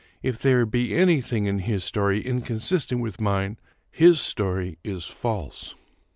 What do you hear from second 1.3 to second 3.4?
in his story inconsistent with